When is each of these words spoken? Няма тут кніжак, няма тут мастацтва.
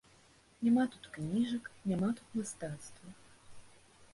Няма 0.67 0.85
тут 0.95 1.03
кніжак, 1.17 1.69
няма 1.91 2.09
тут 2.21 2.27
мастацтва. 2.39 3.09